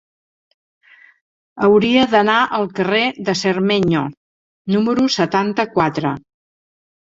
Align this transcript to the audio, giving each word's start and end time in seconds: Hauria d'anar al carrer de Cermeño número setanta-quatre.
Hauria 1.67 2.05
d'anar 2.13 2.39
al 2.59 2.65
carrer 2.81 3.03
de 3.29 3.37
Cermeño 3.43 4.03
número 4.79 5.09
setanta-quatre. 5.21 6.17